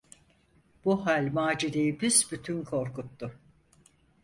Bu 0.85 1.05
hal 1.05 1.29
Macide’yi 1.33 1.99
büsbütün 2.01 2.63
korkuttu. 2.63 3.31